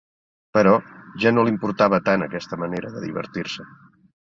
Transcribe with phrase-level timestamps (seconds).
[0.57, 0.71] Però
[1.25, 3.73] ja no l'importava tant aquesta manera de divertir-se.